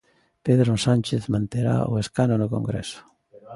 Pedro 0.45 0.73
Sánchez 0.85 1.23
manterá 1.33 1.75
o 1.91 1.93
escano 2.03 2.35
no 2.37 2.47
Congreso. 2.55 2.99